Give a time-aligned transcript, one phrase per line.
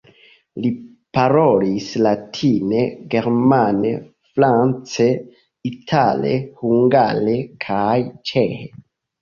[0.61, 0.69] Li
[1.17, 2.81] parolis latine,
[3.15, 3.91] germane,
[4.31, 5.07] france,
[5.73, 7.39] itale, hungare
[7.69, 7.95] kaj
[8.33, 8.69] ĉeĥe.